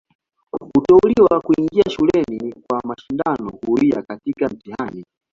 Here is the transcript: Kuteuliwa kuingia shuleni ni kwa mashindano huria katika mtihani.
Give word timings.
Kuteuliwa 0.73 1.41
kuingia 1.41 1.83
shuleni 1.89 2.37
ni 2.37 2.53
kwa 2.53 2.81
mashindano 2.85 3.51
huria 3.65 4.01
katika 4.01 4.49
mtihani. 4.49 5.05